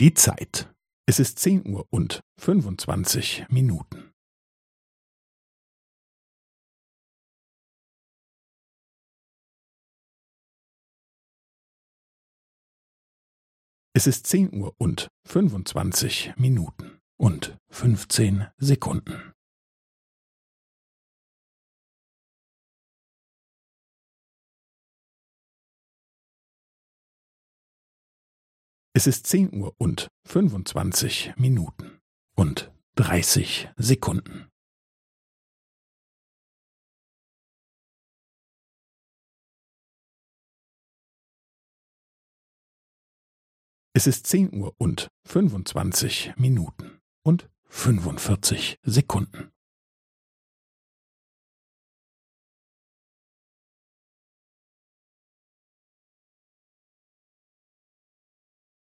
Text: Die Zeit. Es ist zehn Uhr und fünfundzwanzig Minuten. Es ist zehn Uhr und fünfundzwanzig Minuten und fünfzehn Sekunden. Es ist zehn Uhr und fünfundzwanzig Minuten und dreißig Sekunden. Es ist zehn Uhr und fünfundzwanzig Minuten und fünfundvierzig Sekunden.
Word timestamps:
Die 0.00 0.14
Zeit. 0.14 0.72
Es 1.08 1.18
ist 1.18 1.40
zehn 1.40 1.66
Uhr 1.66 1.84
und 1.90 2.20
fünfundzwanzig 2.38 3.44
Minuten. 3.48 4.12
Es 13.92 14.06
ist 14.06 14.28
zehn 14.28 14.54
Uhr 14.54 14.72
und 14.78 15.08
fünfundzwanzig 15.26 16.32
Minuten 16.36 17.00
und 17.16 17.58
fünfzehn 17.68 18.46
Sekunden. 18.56 19.27
Es 28.98 29.06
ist 29.06 29.28
zehn 29.28 29.54
Uhr 29.54 29.76
und 29.78 30.08
fünfundzwanzig 30.26 31.32
Minuten 31.36 32.00
und 32.34 32.72
dreißig 32.96 33.68
Sekunden. 33.76 34.50
Es 43.92 44.08
ist 44.08 44.26
zehn 44.26 44.52
Uhr 44.52 44.74
und 44.78 45.06
fünfundzwanzig 45.24 46.34
Minuten 46.36 46.98
und 47.22 47.48
fünfundvierzig 47.68 48.80
Sekunden. 48.82 49.52